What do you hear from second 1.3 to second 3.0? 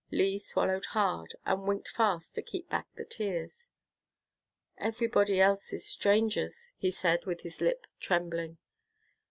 and winked fast to keep back